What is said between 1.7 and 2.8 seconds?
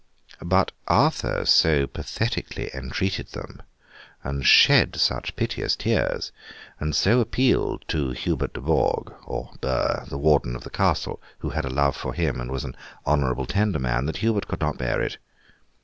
pathetically